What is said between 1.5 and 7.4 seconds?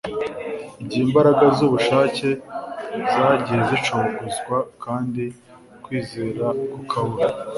zubushake zagiye zicogozwa kandi kwizera kukabura